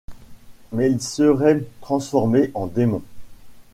[0.71, 3.03] Mais ils seraient transformés en démons.